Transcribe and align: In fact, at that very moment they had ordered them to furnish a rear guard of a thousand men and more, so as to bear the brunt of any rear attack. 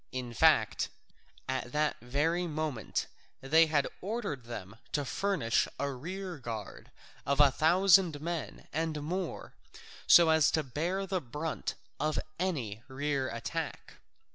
In 0.11 0.33
fact, 0.33 0.89
at 1.47 1.71
that 1.73 1.97
very 2.01 2.47
moment 2.47 3.05
they 3.39 3.67
had 3.67 3.87
ordered 4.01 4.45
them 4.45 4.77
to 4.93 5.05
furnish 5.05 5.67
a 5.79 5.91
rear 5.91 6.39
guard 6.39 6.89
of 7.23 7.39
a 7.39 7.51
thousand 7.51 8.19
men 8.19 8.67
and 8.73 9.03
more, 9.03 9.53
so 10.07 10.29
as 10.29 10.49
to 10.53 10.63
bear 10.63 11.05
the 11.05 11.21
brunt 11.21 11.75
of 11.99 12.17
any 12.39 12.81
rear 12.87 13.29
attack. 13.29 13.97